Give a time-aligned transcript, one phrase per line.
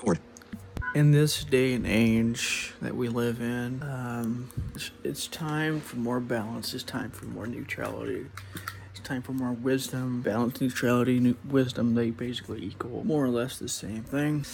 [0.00, 0.18] Record.
[0.94, 6.20] in this day and age that we live in, um, it's, it's time for more
[6.20, 6.72] balance.
[6.72, 8.24] It's time for more neutrality.
[8.92, 10.22] It's time for more wisdom.
[10.22, 14.46] Balance, neutrality, nu- wisdom, they basically equal more or less the same thing.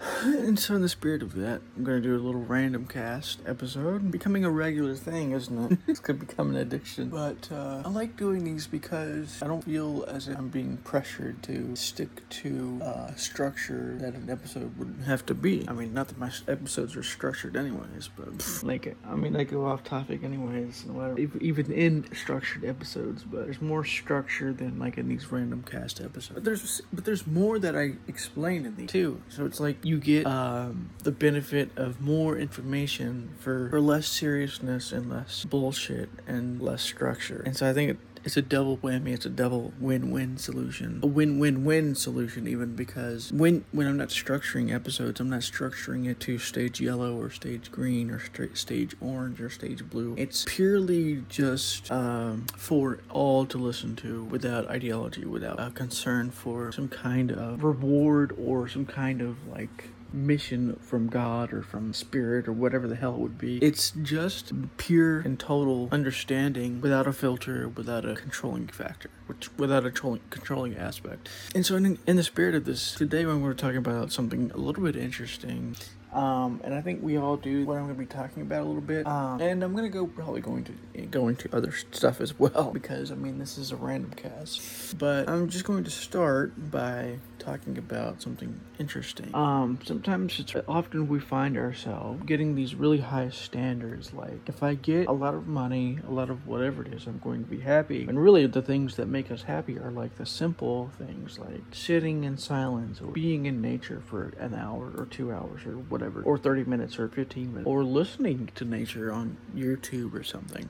[0.22, 3.40] And so, in the spirit of that, I'm going to do a little random cast
[3.46, 4.10] episode.
[4.10, 5.78] Becoming a regular thing, isn't it?
[5.86, 7.08] it's going to become an addiction.
[7.08, 11.42] But uh, I like doing these because I don't feel as if I'm being pressured
[11.44, 15.66] to stick to uh, structure that an episode would have to be.
[15.68, 19.44] I mean, not that my episodes are structured anyways, but pff, like, I mean, they
[19.44, 23.24] go off topic anyways, matter, ev- even in structured episodes.
[23.24, 26.34] But there's more structure than like in these random cast episodes.
[26.34, 29.20] But there's but there's more that I explain in these too.
[29.28, 34.92] So it's like you get um, the benefit of more information for for less seriousness
[34.92, 37.42] and less bullshit and less structure.
[37.44, 39.08] And so I think it, it's a double whammy.
[39.08, 41.00] It's a double win-win solution.
[41.02, 46.20] A win-win-win solution, even because when when I'm not structuring episodes, I'm not structuring it
[46.20, 50.14] to stage yellow or stage green or stra- stage orange or stage blue.
[50.18, 56.72] It's purely just um, for all to listen to without ideology, without a concern for
[56.72, 62.48] some kind of reward or some kind of like mission from God or from spirit
[62.48, 63.58] or whatever the hell it would be.
[63.58, 69.84] It's just pure and total understanding without a filter, without a controlling factor, which without
[69.84, 71.28] a trolling, controlling aspect.
[71.54, 74.56] And so, in, in the spirit of this, today when we're talking about something a
[74.56, 75.76] little bit interesting.
[76.12, 78.64] Um, and I think we all do what I'm going to be talking about a
[78.64, 79.06] little bit.
[79.06, 80.72] Um, and I'm going to go probably going to
[81.06, 84.98] going to other stuff as well because I mean this is a random cast.
[84.98, 89.34] But I'm just going to start by talking about something interesting.
[89.34, 94.12] Um, sometimes it's often we find ourselves getting these really high standards.
[94.12, 97.18] Like if I get a lot of money, a lot of whatever it is, I'm
[97.18, 98.04] going to be happy.
[98.04, 102.24] And really, the things that make us happy are like the simple things, like sitting
[102.24, 106.38] in silence or being in nature for an hour or two hours or whatever, or
[106.38, 110.68] 30 minutes or 15 minutes, or listening to nature on YouTube or something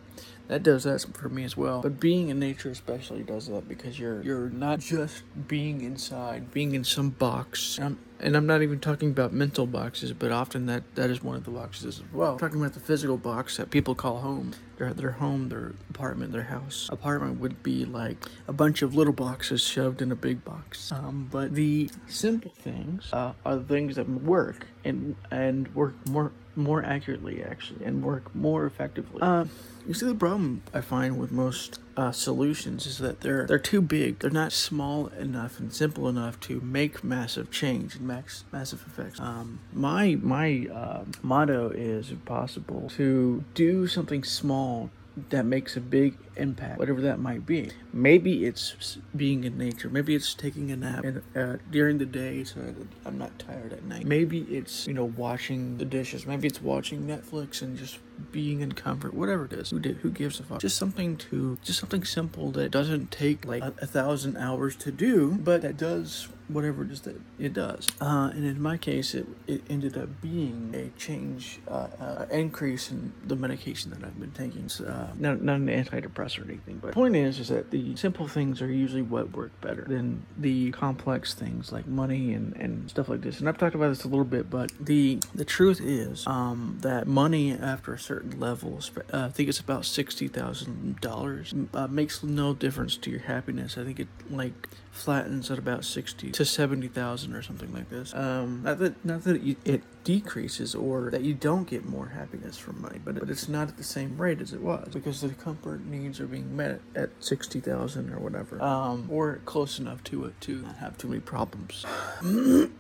[0.50, 1.80] that does that for me as well.
[1.80, 6.74] But being in nature especially does that because you're you're not just being inside, being
[6.74, 7.78] in some box.
[7.78, 11.22] And I'm, and I'm not even talking about mental boxes, but often that that is
[11.22, 12.32] one of the boxes as well.
[12.32, 14.52] I'm talking about the physical box that people call home.
[14.78, 16.88] Their their home, their apartment, their house.
[16.90, 18.16] Apartment would be like
[18.48, 20.90] a bunch of little boxes shoved in a big box.
[20.90, 26.32] Um, but the simple things uh, are the things that work and and work more
[26.56, 29.20] more accurately actually and work more effectively.
[29.22, 29.44] Uh,
[29.86, 33.80] you see the problem I find with most uh, solutions is that they're they're too
[33.80, 34.18] big.
[34.18, 39.18] They're not small enough and simple enough to make massive change and max massive effects.
[39.20, 44.90] Um, my my uh, motto is, if possible, to do something small
[45.30, 47.70] that makes a big impact, whatever that might be.
[47.92, 49.88] Maybe it's being in nature.
[49.88, 51.04] Maybe it's taking a nap
[51.36, 54.06] uh, during the day so I'm not tired at night.
[54.06, 56.26] Maybe it's you know washing the dishes.
[56.26, 57.98] Maybe it's watching Netflix and just
[58.32, 59.14] being in comfort.
[59.14, 60.60] Whatever it is, who did, who gives a fuck?
[60.60, 64.90] Just something to just something simple that doesn't take like a, a thousand hours to
[64.90, 67.88] do, but that does whatever it is that it does.
[68.00, 72.90] Uh, and in my case, it, it ended up being a change, uh, uh, increase
[72.90, 74.68] in the medication that I've been taking.
[74.68, 77.96] So, uh, not, not an antidepressant or anything, but the point is, is that the
[77.96, 82.90] simple things are usually what work better than the complex things like money and, and
[82.90, 83.40] stuff like this.
[83.40, 87.06] And I've talked about this a little bit, but the the truth is um, that
[87.06, 88.80] money after a certain level,
[89.12, 93.76] uh, I think it's about sixty thousand dollars, uh, makes no difference to your happiness.
[93.78, 98.14] I think it like flattens at about sixty to seventy thousand or something like this.
[98.14, 102.58] Um, not that not that you, it decreases or that you don't get more happiness
[102.58, 105.28] from money, but but it's not at the same rate as it was because the
[105.30, 110.24] comfort needs are being met at sixty thousand or whatever, um, or close enough to
[110.24, 111.84] it to not have too many problems.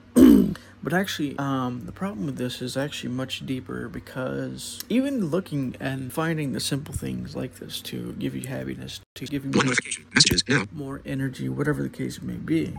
[0.82, 6.12] But actually, um, the problem with this is actually much deeper because even looking and
[6.12, 10.06] finding the simple things like this to give you happiness, to give you more, notification.
[10.14, 10.64] Messages now.
[10.72, 12.74] more energy, whatever the case may be,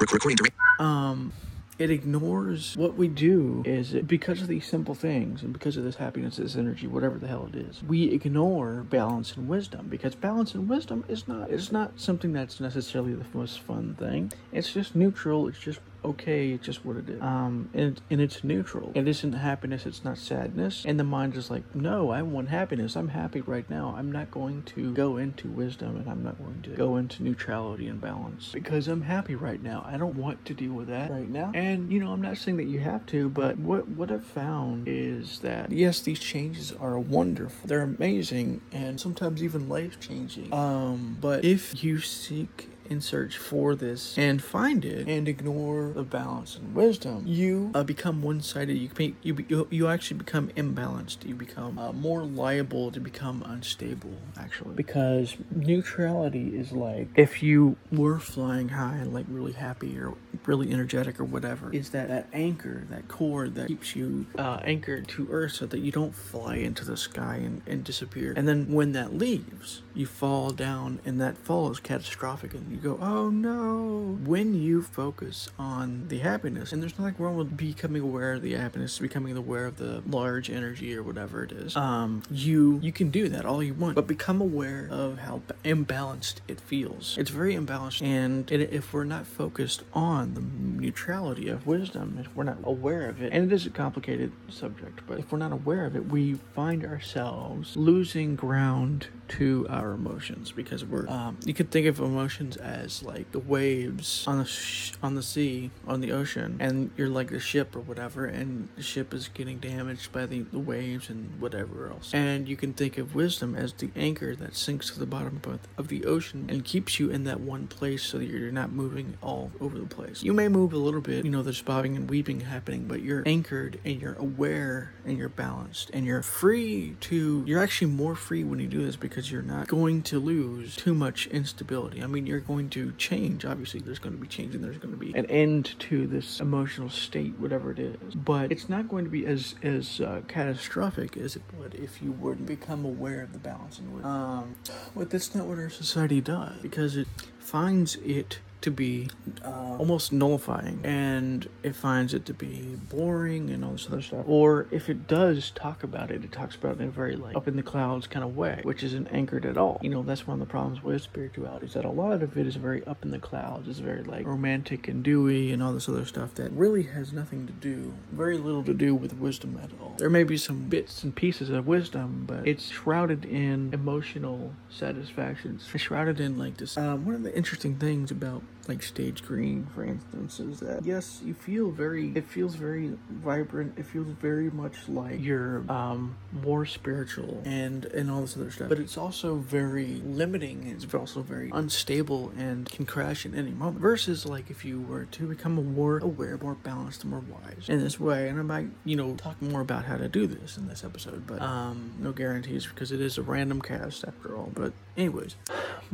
[0.00, 0.50] recording to.
[0.84, 1.32] um,
[1.78, 5.82] it ignores what we do is it, because of these simple things and because of
[5.84, 7.82] this happiness, this energy, whatever the hell it is.
[7.82, 12.60] We ignore balance and wisdom because balance and wisdom is not it's not something that's
[12.60, 14.32] necessarily the most fun thing.
[14.52, 15.48] It's just neutral.
[15.48, 16.56] It's just okay.
[16.58, 17.22] Just what it is.
[17.22, 18.92] Um, and and it's neutral.
[18.94, 19.86] It isn't happiness.
[19.86, 20.84] It's not sadness.
[20.86, 22.96] And the mind is like, no, I want happiness.
[22.96, 23.94] I'm happy right now.
[23.96, 27.88] I'm not going to go into wisdom and I'm not going to go into neutrality
[27.88, 29.84] and balance because I'm happy right now.
[29.86, 31.52] I don't want to deal with that right now.
[31.54, 34.88] And you know, I'm not saying that you have to, but what what I've found
[34.88, 37.66] is that yes, these changes are wonderful.
[37.68, 40.52] They're amazing and sometimes even life changing.
[40.52, 46.02] Um, but if you seek and search for this and find it and ignore the
[46.02, 48.74] balance and wisdom, you uh, become one-sided.
[48.74, 51.24] You, can, you you you actually become imbalanced.
[51.26, 57.76] You become uh, more liable to become unstable, actually, because neutrality is like if you
[57.90, 60.14] were flying high and like really happy or
[60.46, 65.08] really energetic or whatever, is that that anchor, that cord that keeps you uh, anchored
[65.08, 68.34] to Earth so that you don't fly into the sky and, and disappear.
[68.36, 72.80] And then when that leaves, you fall down and that fall is catastrophic and you
[72.80, 74.18] go, oh no.
[74.24, 78.54] When you focus on the happiness, and there's nothing wrong with becoming aware of the
[78.54, 83.10] happiness, becoming aware of the large energy or whatever it is, um, you you can
[83.10, 87.16] do that all you want, but become aware of how imbalanced it feels.
[87.16, 92.34] It's very imbalanced, and it, if we're not focused on the neutrality of wisdom, if
[92.34, 95.52] we're not aware of it, and it is a complicated subject, but if we're not
[95.52, 101.54] aware of it, we find ourselves losing ground to our emotions because we're um, you
[101.54, 106.00] could think of emotions as like the waves on the sh- on the sea on
[106.00, 110.10] the ocean and you're like the ship or whatever and the ship is getting damaged
[110.12, 113.90] by the, the waves and whatever else and you can think of wisdom as the
[113.94, 117.40] anchor that sinks to the bottom of, of the ocean and keeps you in that
[117.40, 120.78] one place so that you're not moving all over the place you may move a
[120.78, 124.92] little bit you know there's bobbing and weeping happening but you're anchored and you're aware
[125.04, 128.96] and you're balanced and you're free to you're actually more free when you do this
[128.96, 132.02] because you're not going to lose too much instability.
[132.02, 133.44] I mean, you're going to change.
[133.44, 136.40] Obviously, there's going to be change and there's going to be an end to this
[136.40, 138.14] emotional state, whatever it is.
[138.14, 142.12] But it's not going to be as as uh, catastrophic as it would if you
[142.12, 144.54] were to become aware of the balance and um,
[144.94, 147.08] but that's not what our society does because it
[147.38, 149.08] finds it to be
[149.44, 154.24] uh, almost nullifying and it finds it to be boring and all this other stuff.
[154.26, 157.36] Or if it does talk about it, it talks about it in a very like
[157.36, 159.78] up in the clouds kind of way, which isn't anchored at all.
[159.82, 162.46] You know, that's one of the problems with spirituality is that a lot of it
[162.46, 165.88] is very up in the clouds, it's very like romantic and dewy and all this
[165.88, 169.70] other stuff that really has nothing to do, very little to do with wisdom at
[169.80, 169.94] all.
[169.98, 175.68] There may be some bits and pieces of wisdom, but it's shrouded in emotional satisfactions.
[175.74, 176.78] It's shrouded in like this.
[176.78, 181.20] Um, one of the interesting things about like stage green for instance is that yes
[181.24, 186.66] you feel very it feels very vibrant it feels very much like you're um more
[186.66, 188.68] spiritual and and all this other stuff.
[188.68, 193.80] But it's also very limiting it's also very unstable and can crash at any moment.
[193.80, 197.68] Versus like if you were to become more aware more balanced more wise.
[197.68, 200.56] In this way and i might you know talk more about how to do this
[200.56, 204.50] in this episode but um no guarantees because it is a random cast after all
[204.54, 205.36] but anyways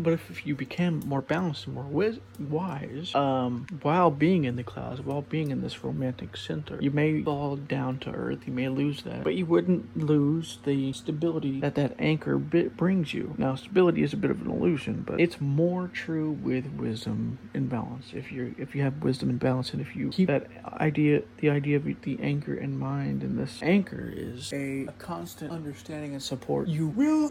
[0.03, 4.63] but if, you became more balanced and more wise wise um, while being in the
[4.63, 6.79] clouds, while being in this romantic center.
[6.81, 10.93] You may fall down to earth, you may lose that, but you wouldn't lose the
[10.93, 13.35] stability that that anchor bit brings you.
[13.37, 17.69] Now, stability is a bit of an illusion, but it's more true with wisdom and
[17.69, 18.13] balance.
[18.15, 20.47] If you're if you have wisdom and balance, and if you keep that
[20.81, 25.53] idea, the idea of the anchor in mind, and this anchor is a, a constant
[25.53, 27.29] understanding and support, you will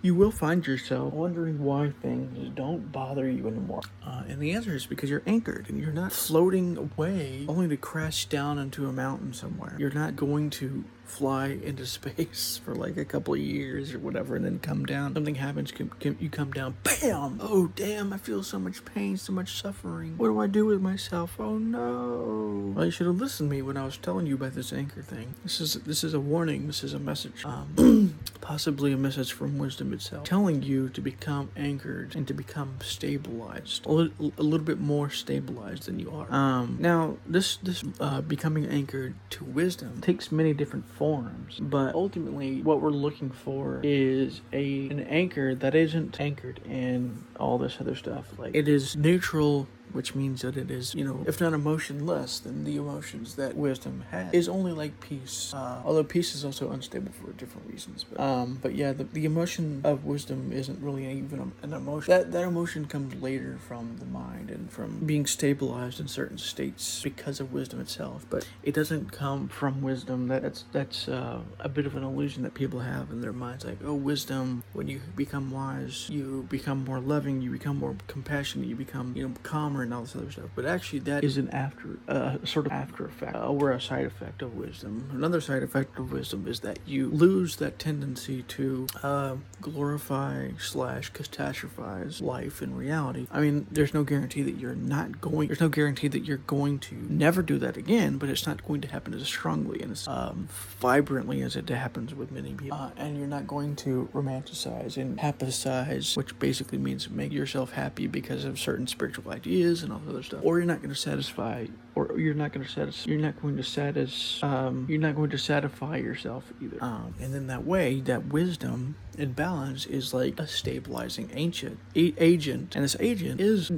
[0.00, 3.82] you will find yourself wondering why things don't bother you anymore.
[4.04, 7.76] Uh, and the answer is because you're anchored and you're not floating away only to
[7.76, 9.76] crash down into a mountain somewhere.
[9.78, 14.34] You're not going to fly into space for like a couple of years or whatever
[14.34, 15.14] and then come down.
[15.14, 17.38] Something happens, you come down, bam!
[17.40, 20.16] Oh, damn, I feel so much pain, so much suffering.
[20.16, 21.36] What do I do with myself?
[21.38, 22.72] Oh no.
[22.74, 25.02] Well, you should have listened to me when I was telling you about this anchor
[25.02, 25.34] thing.
[25.42, 27.44] This is this is a warning, this is a message.
[27.44, 28.18] Um,
[28.52, 33.86] possibly a message from wisdom itself, telling you to become anchored and to become stabilized,
[33.86, 36.30] a, little, a little bit more stabilized than you are.
[36.30, 42.60] Um, now, this this uh, becoming anchored to wisdom takes many different forms, but ultimately,
[42.60, 47.94] what we're looking for is a an anchor that isn't anchored in all this other
[47.94, 48.38] stuff.
[48.38, 52.64] Like it is neutral which means that it is, you know, if not emotionless, then
[52.64, 55.52] the emotions that wisdom has is only like peace.
[55.54, 58.04] Uh, although peace is also unstable for different reasons.
[58.04, 62.10] But, um, but yeah, the, the emotion of wisdom isn't really even an emotion.
[62.10, 67.00] That that emotion comes later from the mind and from being stabilized in certain states
[67.02, 68.26] because of wisdom itself.
[68.30, 70.28] But it doesn't come from wisdom.
[70.28, 73.64] That's that's uh, a bit of an illusion that people have in their minds.
[73.64, 74.62] Like, oh, wisdom.
[74.72, 77.42] When you become wise, you become more loving.
[77.42, 78.68] You become more compassionate.
[78.68, 80.50] You become, you know, calmer and all this other stuff.
[80.54, 84.06] But actually, that is an after, uh, sort of after effect uh, or a side
[84.06, 85.10] effect of wisdom.
[85.12, 91.12] Another side effect of wisdom is that you lose that tendency to uh, glorify slash
[91.12, 93.26] catastrophize life in reality.
[93.30, 95.48] I mean, there's no guarantee that you're not going.
[95.48, 98.18] There's no guarantee that you're going to never do that again.
[98.18, 100.48] But it's not going to happen as strongly and as um,
[100.80, 102.76] vibrantly as it happens with many people.
[102.76, 108.06] Uh, and you're not going to romanticize and happicize, which basically means make yourself happy
[108.06, 110.40] because of certain spiritual ideas and all other stuff.
[110.42, 113.10] Or you're not going to satisfy, or you're not going to satisfy.
[113.10, 114.46] You're not going to satisfy.
[114.66, 116.76] Um, you're not going to satisfy yourself either.
[116.84, 122.74] Um, and then that way, that wisdom and balance is like a stabilizing ancient agent
[122.74, 123.70] and this agent is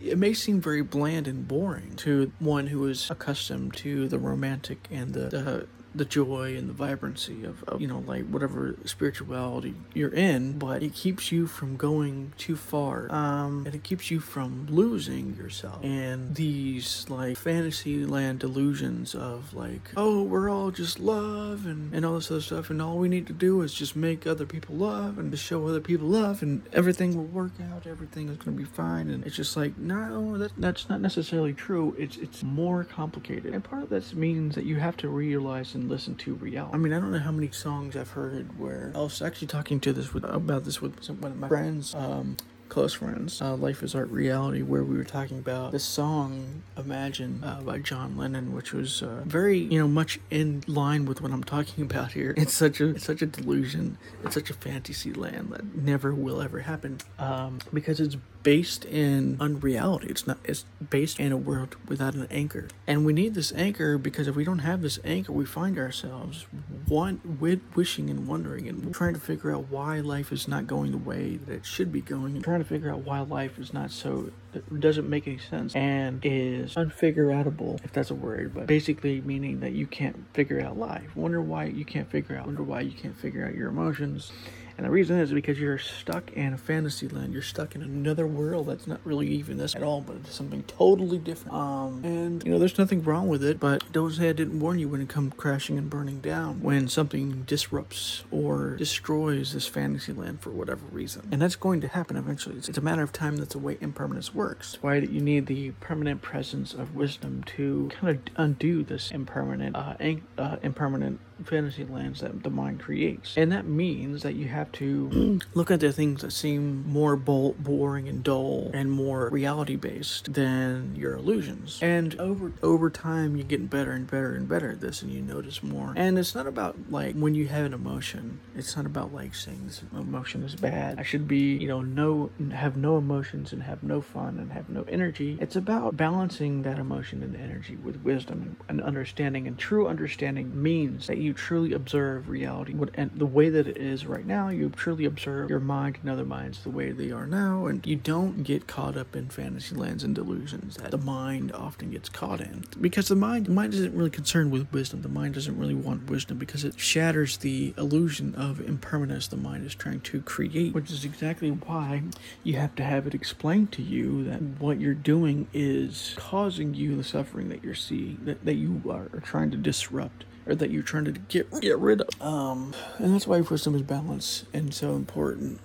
[0.00, 4.86] it may seem very bland and boring to one who is accustomed to the romantic
[4.90, 9.74] and the, the the joy and the vibrancy of, of, you know like whatever spirituality
[9.94, 14.20] you're in but it keeps you from going too far um and it keeps you
[14.20, 15.82] from losing yourself.
[15.82, 22.04] And these like fantasy land delusions of like oh we're all just love and and
[22.04, 24.76] all this other stuff and all we need to do is just make other people
[24.76, 28.56] love and to show other people love and everything will work out everything is going
[28.56, 29.10] to be fine.
[29.10, 31.94] And it's just like no that, that's not necessarily true.
[31.98, 33.54] It's it's more complicated.
[33.54, 36.74] And part of that means that you have to realize and listen to reality.
[36.74, 39.80] I mean, I don't know how many songs I've heard where I was actually talking
[39.80, 41.94] to this with about this with some, one of my friends.
[41.94, 42.36] Um,
[42.68, 47.42] close friends, uh, Life is Art Reality, where we were talking about the song Imagine
[47.42, 51.32] uh, by John Lennon, which was uh, very, you know, much in line with what
[51.32, 52.34] I'm talking about here.
[52.46, 53.98] It's such a, it's such a delusion.
[54.24, 58.16] It's such a fantasy land that never will ever happen um, because it's
[58.46, 60.06] based in unreality.
[60.06, 60.38] It's not.
[60.44, 64.36] It's based in a world without an anchor, and we need this anchor because if
[64.36, 66.46] we don't have this anchor, we find ourselves
[66.86, 70.92] one with wishing and wondering and trying to figure out why life is not going
[70.92, 73.74] the way that it should be going, and trying to figure out why life is
[73.74, 74.30] not so
[74.78, 79.72] doesn't make any sense and is unfigureoutable, if that's a word, but basically meaning that
[79.72, 81.16] you can't figure out life.
[81.16, 82.46] Wonder why you can't figure out.
[82.46, 84.30] Wonder why you can't figure out your emotions
[84.76, 87.32] and the reason is because you're stuck in a fantasy land.
[87.32, 90.62] You're stuck in another world that's not really even this at all, but it's something
[90.64, 91.56] totally different.
[91.56, 95.00] Um, and you know, there's nothing wrong with it, but don't didn't warn you when
[95.00, 96.62] it comes crashing and burning down.
[96.62, 101.88] When something disrupts or destroys this fantasy land for whatever reason, and that's going to
[101.88, 102.56] happen eventually.
[102.56, 103.36] It's, it's a matter of time.
[103.36, 104.74] That's the way impermanence works.
[104.74, 109.76] It's why you need the permanent presence of wisdom to kind of undo this impermanent,
[109.76, 109.94] uh,
[110.38, 113.36] uh impermanent fantasy lands that the mind creates.
[113.36, 117.54] And that means that you have to look at the things that seem more bo-
[117.58, 121.78] boring and dull and more reality based than your illusions.
[121.82, 125.22] And over over time you get better and better and better at this and you
[125.22, 125.92] notice more.
[125.96, 129.62] And it's not about like when you have an emotion, it's not about like saying
[129.66, 130.98] this emotion is bad.
[130.98, 134.68] I should be, you know, no have no emotions and have no fun and have
[134.68, 135.38] no energy.
[135.40, 141.06] It's about balancing that emotion and energy with wisdom and understanding and true understanding means
[141.06, 142.74] that you you truly observe reality.
[142.94, 146.24] And the way that it is right now you truly observe your mind and other
[146.24, 150.04] minds the way they are now and you don't get caught up in fantasy lands
[150.04, 150.76] and delusions.
[150.76, 152.64] That the mind often gets caught in.
[152.80, 155.02] Because the mind the mind isn't really concerned with wisdom.
[155.02, 159.66] The mind doesn't really want wisdom because it shatters the illusion of impermanence the mind
[159.66, 160.74] is trying to create.
[160.74, 162.02] Which is exactly why
[162.44, 166.96] you have to have it explained to you that what you're doing is causing you
[166.96, 170.82] the suffering that you're seeing that, that you are trying to disrupt or that you're
[170.82, 172.22] trying to get get rid of.
[172.22, 175.60] Um, and that's why wisdom is balance and so important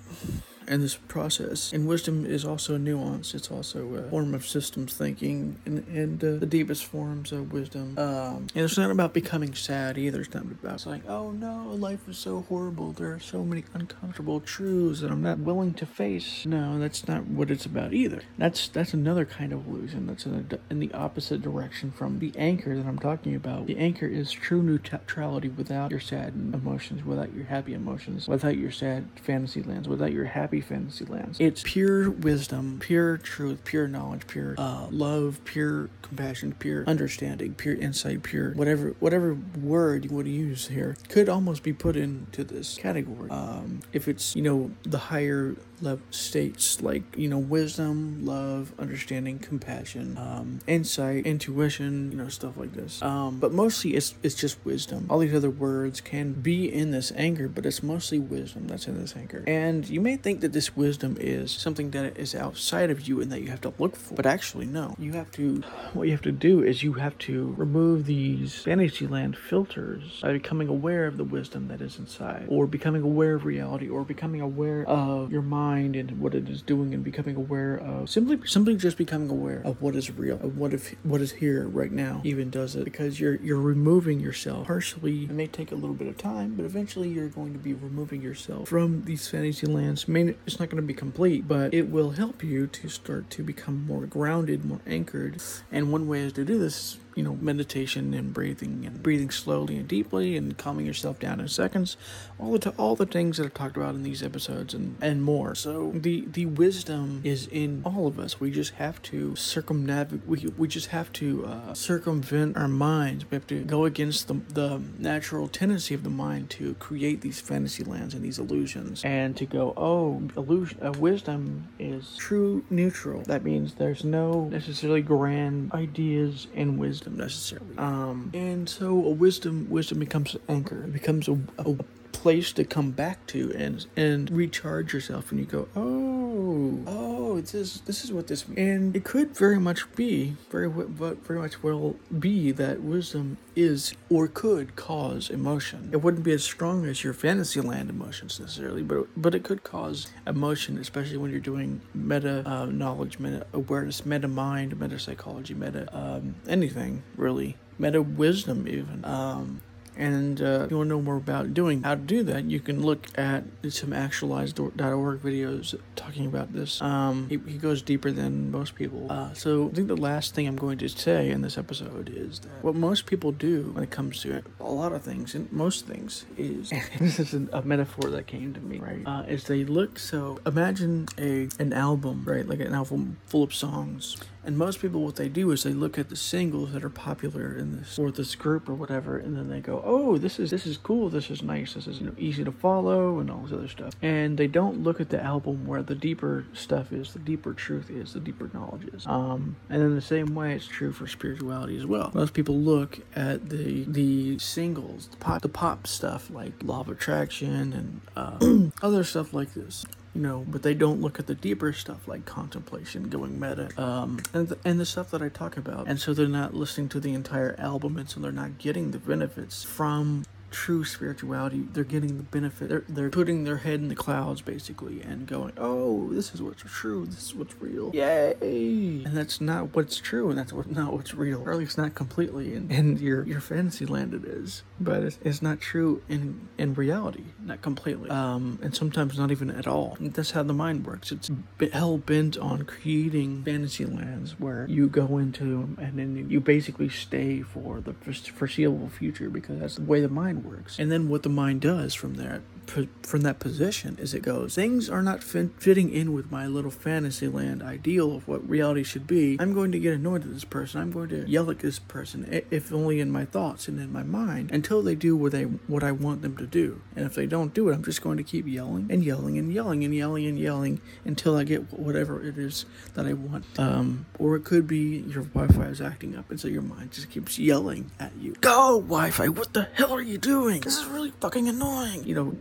[0.71, 1.73] in this process.
[1.73, 3.33] And wisdom is also a nuance.
[3.33, 7.97] It's also a form of systems thinking and, and uh, the deepest forms of wisdom.
[7.97, 10.21] Um, and it's not about becoming sad either.
[10.21, 12.93] It's not about like, oh no, life is so horrible.
[12.93, 16.45] There are so many uncomfortable truths that I'm not willing to face.
[16.45, 18.21] No, that's not what it's about either.
[18.37, 20.07] That's that's another kind of illusion.
[20.07, 23.67] That's in, a, in the opposite direction from the anchor that I'm talking about.
[23.67, 28.71] The anchor is true neutrality without your sad emotions, without your happy emotions, without your
[28.71, 31.39] sad fantasy lands, without your happy fantasy lands.
[31.39, 37.75] It's pure wisdom, pure truth, pure knowledge, pure uh, love, pure compassion, pure understanding, pure
[37.75, 42.43] insight, pure whatever whatever word you want to use here could almost be put into
[42.43, 43.29] this category.
[43.29, 49.39] Um, if it's you know the higher level states like you know wisdom, love, understanding,
[49.39, 53.01] compassion, um, insight, intuition, you know stuff like this.
[53.01, 55.07] Um, but mostly it's it's just wisdom.
[55.09, 58.99] All these other words can be in this anger but it's mostly wisdom that's in
[58.99, 63.07] this anger And you may think that this wisdom is something that is outside of
[63.07, 64.15] you and that you have to look for.
[64.15, 64.95] But actually, no.
[64.97, 65.61] You have to,
[65.93, 70.67] what you have to do is you have to remove these fantasyland filters by becoming
[70.67, 74.87] aware of the wisdom that is inside, or becoming aware of reality, or becoming aware
[74.87, 78.97] of your mind and what it is doing, and becoming aware of simply, simply just
[78.97, 82.49] becoming aware of what is real, of what if what is here right now even
[82.49, 85.23] does it because you're you're removing yourself partially.
[85.23, 88.21] It may take a little bit of time, but eventually you're going to be removing
[88.21, 90.05] yourself from these fantasy lands.
[90.07, 93.29] I mean, it's not going to be complete, but it will help you to start
[93.31, 95.41] to become more grounded, more anchored.
[95.71, 99.77] And one way is to do this you know, meditation and breathing and breathing slowly
[99.77, 101.97] and deeply and calming yourself down in seconds.
[102.39, 105.23] All the t- all the things that I've talked about in these episodes and and
[105.23, 105.55] more.
[105.55, 108.39] So the the wisdom is in all of us.
[108.39, 110.27] We just have to circumnavigate.
[110.27, 113.29] We we just have to uh, circumvent our minds.
[113.29, 117.41] We have to go against the the natural tendency of the mind to create these
[117.41, 123.21] fantasy lands and these illusions, and to go, oh, illusion, uh, wisdom is true neutral.
[123.23, 127.77] That means there's no necessarily grand ideas in wisdom wisdom necessarily.
[127.77, 130.83] Um, and so a wisdom wisdom becomes an anchor.
[130.83, 131.75] It becomes a, a
[132.21, 137.55] place to come back to and and recharge yourself and you go oh oh this
[137.55, 141.63] is this is what this and it could very much be very but very much
[141.63, 145.89] well be that wisdom is or could cause emotion.
[145.91, 149.63] It wouldn't be as strong as your fantasy land emotions necessarily but but it could
[149.63, 155.55] cause emotion especially when you're doing meta uh, knowledge meta awareness meta mind meta psychology
[155.55, 159.59] meta um, anything really meta wisdom even um,
[159.97, 162.59] and uh, if you want to know more about doing how to do that, you
[162.59, 166.81] can look at some actualized.org videos talking about this.
[166.81, 169.07] Um, he, he, goes deeper than most people.
[169.11, 172.39] Uh, so I think the last thing I'm going to say in this episode is
[172.39, 175.85] that what most people do when it comes to a lot of things, and most
[175.85, 179.01] things, is this is a metaphor that came to me, right?
[179.05, 182.47] Uh, is they look so imagine a an album, right?
[182.47, 185.99] Like an album full of songs and most people, what they do is they look
[185.99, 189.49] at the singles that are popular in this or this group or whatever, and then
[189.49, 191.09] they go, "Oh, this is this is cool.
[191.09, 191.75] This is nice.
[191.75, 194.81] This is you know easy to follow and all this other stuff." And they don't
[194.83, 198.49] look at the album where the deeper stuff is, the deeper truth is, the deeper
[198.51, 199.05] knowledge is.
[199.05, 202.11] Um, and in the same way, it's true for spirituality as well.
[202.13, 206.89] Most people look at the the singles, the pop, the pop stuff like Law of
[206.89, 211.35] Attraction and uh, other stuff like this you know, but they don't look at the
[211.35, 215.87] deeper stuff like contemplation, going meta, um, and and the stuff that I talk about,
[215.87, 218.99] and so they're not listening to the entire album, and so they're not getting the
[218.99, 222.69] benefits from true spirituality, they're getting the benefit.
[222.69, 226.61] They're, they're putting their head in the clouds basically and going, oh, this is what's
[226.63, 227.05] true.
[227.05, 227.91] This is what's real.
[227.93, 229.03] Yay!
[229.05, 231.41] And that's not what's true, and that's what, not what's real.
[231.41, 232.53] Or at least not completely.
[232.53, 236.73] And, and your your fantasy land it is, but it's, it's not true in in
[236.73, 238.09] reality, not completely.
[238.09, 239.95] Um, and sometimes not even at all.
[239.99, 241.11] And that's how the mind works.
[241.11, 241.31] It's
[241.71, 247.41] hell bent on creating fantasy lands where you go into and then you basically stay
[247.41, 250.79] for the foreseeable future because that's the way the mind works.
[250.79, 254.89] And then what the mind does from there from that position is it goes things
[254.89, 259.05] are not fit- fitting in with my little fantasy land ideal of what reality should
[259.05, 259.37] be.
[259.39, 260.81] I'm going to get annoyed at this person.
[260.81, 264.03] I'm going to yell at this person if only in my thoughts and in my
[264.03, 266.81] mind until they do what they what i want them to do.
[266.95, 269.51] And if they don't do it i'm just going to keep yelling and yelling and
[269.53, 273.45] yelling and yelling and yelling until i get whatever it is that i want.
[273.59, 277.09] Um, or it could be your wi-fi is acting up and so your mind just
[277.09, 278.33] keeps yelling at you.
[278.41, 279.27] Go wi-fi.
[279.27, 280.61] What the hell are you doing?
[280.61, 282.03] This is really fucking annoying.
[282.05, 282.37] You know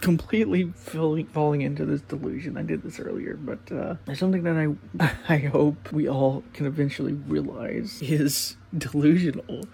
[0.00, 2.56] completely falling, falling into this delusion.
[2.56, 7.12] I did this earlier, but uh, something that I I hope we all can eventually
[7.12, 9.64] realize is delusional.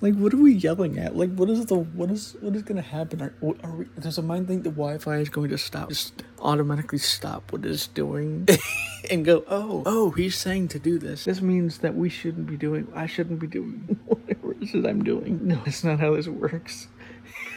[0.00, 1.16] Like, what are we yelling at?
[1.16, 3.20] Like, what is the what is what is going to happen?
[3.20, 6.98] Are, are we, does the mind think the Wi-Fi is going to stop, just automatically
[6.98, 8.48] stop what it's doing,
[9.10, 11.24] and go, oh, oh, he's saying to do this.
[11.24, 12.86] This means that we shouldn't be doing.
[12.94, 15.40] I shouldn't be doing whatever it is I'm doing.
[15.46, 16.86] No, it's not how this works.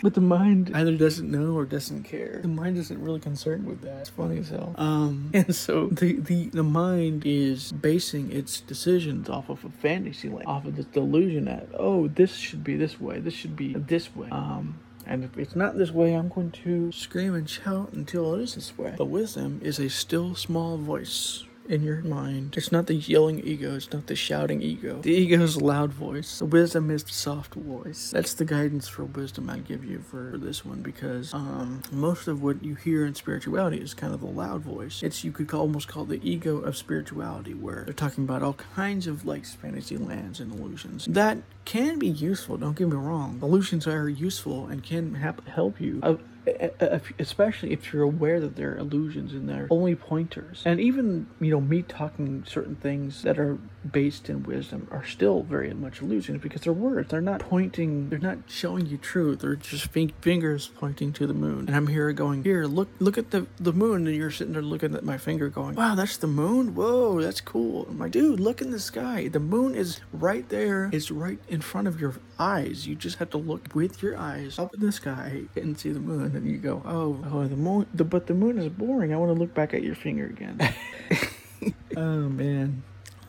[0.02, 2.40] But the mind either doesn't know or doesn't care.
[2.42, 4.00] The mind isn't really concerned with that.
[4.00, 4.74] It's funny as hell.
[4.78, 10.30] Um, and so the, the, the mind is basing its decisions off of a fantasy
[10.30, 13.74] land, off of this delusion that, oh, this should be this way, this should be
[13.74, 14.30] this way.
[14.32, 18.42] Um, and if it's not this way, I'm going to scream and shout until it
[18.42, 18.96] is this way.
[18.98, 22.56] But wisdom is a still small voice in your mind.
[22.58, 25.02] It's not the yelling ego, it's not the shouting ego.
[25.02, 26.40] The ego is a loud voice.
[26.40, 28.12] The wisdom is the soft voice.
[28.12, 32.44] That's the guidance for wisdom I give you for this one because um, most of
[32.44, 35.02] what you hear in spirituality is kind of the loud voice.
[35.02, 39.08] It's you could almost call the ego of spirituality, where they're talking about all kinds
[39.08, 41.06] of like fantasy lands and illusions.
[41.06, 42.58] That can be useful.
[42.58, 43.40] Don't get me wrong.
[43.42, 46.02] Illusions are useful and can help you.
[47.20, 50.64] Especially if you're aware that they're illusions and they're only pointers.
[50.66, 53.58] And even, you know, me talking certain things that are
[53.90, 57.10] based in wisdom are still very much illusions because they're words.
[57.10, 59.40] They're not pointing, they're not showing you truth.
[59.40, 61.66] They're just fingers pointing to the moon.
[61.68, 64.08] And I'm here going, here, look, look at the, the moon.
[64.08, 66.76] And you're sitting there looking at my finger going, wow, that's the moon.
[66.76, 67.88] Whoa, that's cool.
[67.90, 69.28] I'm like, dude, look in the sky.
[69.28, 70.90] The moon is right there.
[70.94, 72.88] It's right in front of your eyes.
[72.88, 76.00] You just have to look with your eyes up in the sky and see the
[76.00, 76.36] moon.
[76.36, 79.14] And you go, oh, oh, the moon, the, but the moon is boring.
[79.14, 80.60] I want to look back at your finger again.
[81.98, 82.84] oh, man.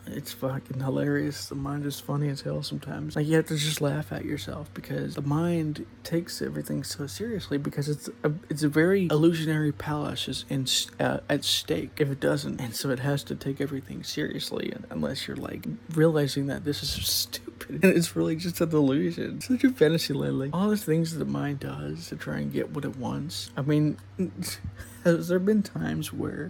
[0.07, 1.47] It's fucking hilarious.
[1.47, 3.15] The mind is funny as hell sometimes.
[3.15, 7.57] Like you have to just laugh at yourself because the mind takes everything so seriously
[7.57, 10.67] because it's a it's a very illusionary palace is in
[10.99, 15.27] uh, at stake if it doesn't, and so it has to take everything seriously unless
[15.27, 19.41] you're like realizing that this is stupid and it's really just a delusion.
[19.41, 20.39] such a fantasy land.
[20.39, 23.51] Like all the things that the mind does to try and get what it wants.
[23.55, 23.97] I mean,
[25.03, 26.49] has there been times where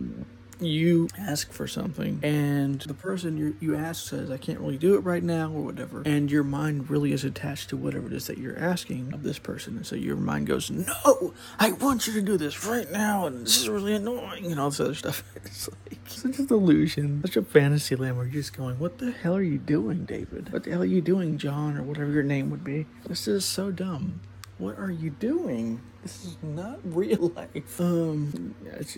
[0.64, 4.96] you ask for something and the person you, you ask says i can't really do
[4.96, 8.28] it right now or whatever and your mind really is attached to whatever it is
[8.28, 9.78] that you're asking of this person.
[9.78, 13.46] And so your mind goes no i want you to do this right now and
[13.46, 15.24] this is really annoying and all this other stuff.
[15.46, 19.12] It's like such a delusion such a fantasy land where you're just going what the
[19.12, 20.52] hell are you doing david?
[20.52, 22.86] What the hell are you doing john or whatever your name would be?
[23.06, 24.22] This is so dumb
[24.64, 25.82] what are you doing?
[26.02, 27.82] This is not real life.
[27.82, 28.56] Um,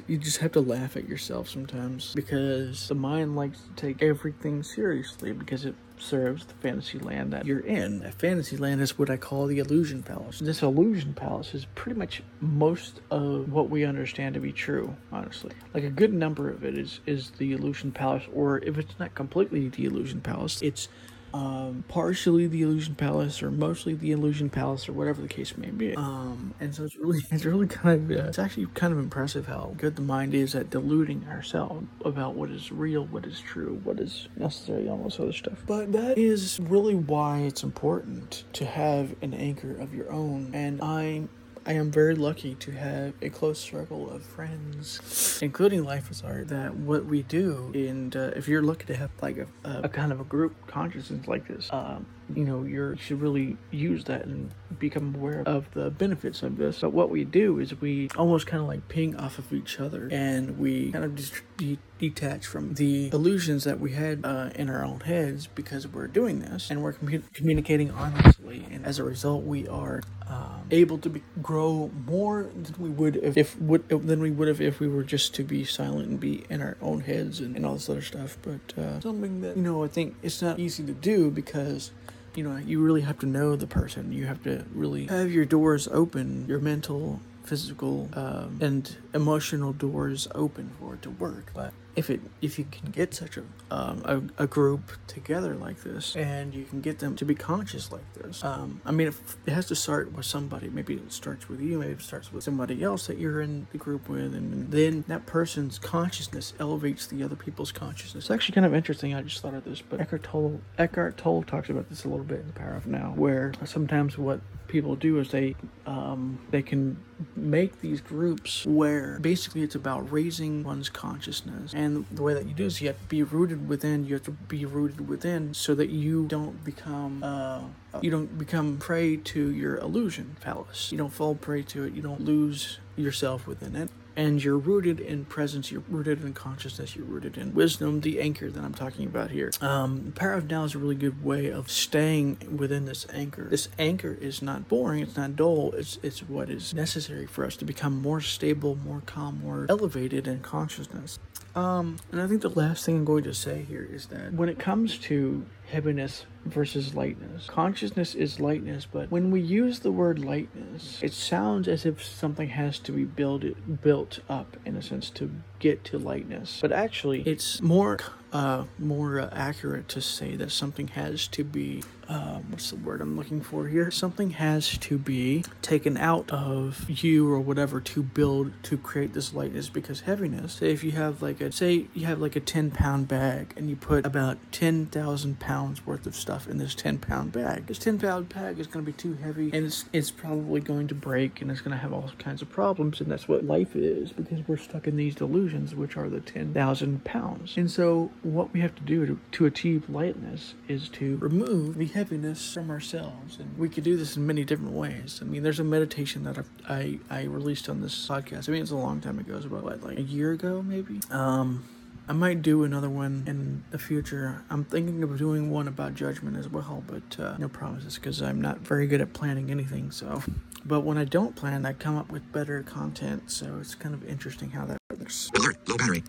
[0.08, 4.62] you just have to laugh at yourself sometimes because the mind likes to take everything
[4.62, 8.04] seriously because it serves the fantasy land that you're in.
[8.06, 10.39] A fantasy land is what I call the illusion palace.
[10.39, 15.51] This illusion palace is pretty much most of what we understand to be true, honestly.
[15.73, 19.15] Like a good number of it is is the illusion palace, or if it's not
[19.15, 20.89] completely the illusion palace, it's
[21.35, 25.69] um, partially the illusion palace or mostly the illusion palace or whatever the case may
[25.69, 25.93] be.
[25.95, 29.45] Um, and so it's really it's really kind of uh, it's actually kind of impressive
[29.47, 33.81] how good the mind is at deluding ourselves about what is real what is true
[33.83, 35.61] what is necessary all this other stuff.
[35.67, 40.51] But that is really why it's important to have an anchor of your own.
[40.53, 41.23] And i
[41.67, 46.49] I am very lucky to have a close circle of friends, including Life is Art,
[46.49, 50.12] that what we do, and uh, if you're looking to have like a, a, kind
[50.12, 54.51] of a group consciousness like this, um, you know, you should really use that and
[54.78, 56.80] become aware of the benefits of this.
[56.82, 60.08] But what we do is we almost kind of like ping off of each other
[60.12, 64.69] and we kind of just de- detach from the illusions that we had uh, in
[64.69, 68.65] our own heads because we're doing this and we're commu- communicating honestly.
[68.71, 73.17] And as a result, we are um, able to be, grow more than we would
[73.17, 76.19] if, if would, than we would have if we were just to be silent and
[76.19, 78.38] be in our own heads and, and all this other stuff.
[78.41, 81.91] But uh, something that you know I think it's not easy to do because
[82.36, 84.12] you know, you really have to know the person.
[84.12, 90.28] You have to really have your doors open, your mental, physical, um, and emotional doors
[90.36, 91.51] open for it to work.
[91.54, 95.84] But if it if you can get such a, um, a, a group together like
[95.84, 99.51] this and you can get them to be conscious like this um, i mean it
[99.51, 100.69] has to start with somebody.
[100.69, 103.77] Maybe it starts with you maybe it starts with somebody else that you're in the
[103.77, 108.25] group with and then that person's consciousness elevates the other people's consciousness.
[108.25, 109.13] It's actually kind of interesting.
[109.13, 112.25] I just thought of this but eckhart tolle eckhart tolle talks about this a little
[112.25, 115.55] bit in the power of now where sometimes what people do is they
[115.86, 116.97] um, they can
[117.36, 122.53] make these groups where basically it's about raising one's consciousness and the way that you
[122.53, 125.75] do is you have to be rooted within you have to be rooted within so
[125.75, 127.61] that you don't become uh,
[128.01, 131.93] you don't become prey to your illusion palace you don't fall prey to it.
[131.93, 133.89] You don't lose yourself within it.
[134.17, 138.49] And you're rooted in presence, you're rooted in consciousness, you're rooted in wisdom, the anchor
[138.49, 139.51] that I'm talking about here.
[139.59, 143.49] Um, Power of Now is a really good way of staying within this anchor.
[143.49, 147.57] This anchor is not boring, it's not dull, it's it's what is necessary for us
[147.57, 151.19] to become more stable, more calm, more elevated in consciousness.
[151.55, 154.49] Um, and I think the last thing I'm going to say here is that when
[154.49, 157.47] it comes to heaviness versus lightness.
[157.47, 162.49] Consciousness is lightness, but when we use the word lightness, it sounds as if something
[162.49, 163.43] has to be built
[163.81, 166.59] built up in a sense to get to lightness.
[166.61, 167.99] But actually, it's more
[168.31, 173.01] uh, more uh, accurate to say that something has to be uh, what's the word
[173.01, 173.89] I'm looking for here?
[173.89, 179.33] Something has to be taken out of you or whatever to build to create this
[179.33, 180.53] lightness because heaviness.
[180.53, 183.69] Say if you have like a say you have like a 10 pound bag and
[183.69, 187.67] you put about 10,000 pounds worth of stuff in this 10 pound bag.
[187.67, 190.87] This 10 pound bag is going to be too heavy and it's it's probably going
[190.87, 193.75] to break and it's going to have all kinds of problems and that's what life
[193.75, 197.57] is because we're stuck in these delusions which are the 10,000 pounds.
[197.57, 201.94] And so what we have to do to, to achieve lightness is to remove the
[201.95, 203.39] heaviness from ourselves.
[203.39, 205.19] And we could do this in many different ways.
[205.21, 208.49] I mean, there's a meditation that I've, I, I released on this podcast.
[208.49, 209.38] I mean, it's a long time ago.
[209.38, 210.99] It's about, what, like a year ago, maybe?
[211.10, 211.63] Um,
[212.10, 214.43] I might do another one in the future.
[214.49, 218.41] I'm thinking of doing one about judgment as well, but uh, no promises because I'm
[218.41, 219.89] not very good at planning anything.
[219.89, 220.21] So,
[220.65, 223.31] but when I don't plan, I come up with better content.
[223.31, 225.31] So it's kind of interesting how that works.
[225.38, 225.58] Alert.
[225.69, 226.03] Low battery.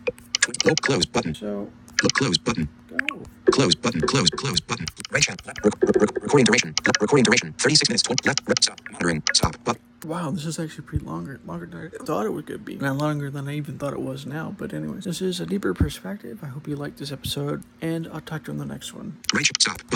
[0.65, 1.35] Low close button.
[1.35, 2.69] So close button.
[3.09, 3.23] go.
[3.53, 4.01] Close button.
[4.03, 4.31] Close.
[4.31, 4.87] Close button.
[5.11, 5.39] Right channel.
[5.47, 5.65] Left.
[5.65, 6.75] Rec- rec- rec- recording duration.
[7.01, 7.53] Recording duration.
[7.59, 8.03] 36 minutes.
[8.03, 8.27] 20.
[8.29, 8.41] Left.
[8.47, 8.63] Rep.
[8.63, 8.81] Stop.
[8.91, 9.23] Monitoring.
[9.33, 9.57] Stop.
[10.05, 12.77] Wow, this is actually pretty longer, longer than I thought it would be.
[12.77, 14.55] Not longer than I even thought it was now.
[14.57, 16.41] But anyways, this is a deeper perspective.
[16.45, 19.17] I hope you liked this episode, and I'll talk to you on the next one.
[19.35, 19.45] right.
[19.61, 19.79] Stop.
[19.89, 19.95] But